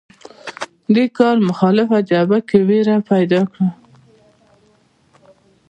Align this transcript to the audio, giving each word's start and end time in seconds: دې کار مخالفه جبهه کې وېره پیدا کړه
دې 0.95 1.05
کار 1.17 1.35
مخالفه 1.49 1.97
جبهه 2.09 2.39
کې 2.49 2.59
وېره 2.67 2.97
پیدا 3.11 3.41
کړه 3.51 3.67